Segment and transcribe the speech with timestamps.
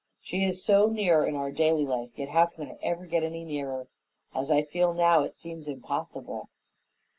[0.19, 3.43] She is so near in our daily life, yet how can I ever get any
[3.45, 3.87] nearer?
[4.33, 6.49] As I feel now, it seems impossible."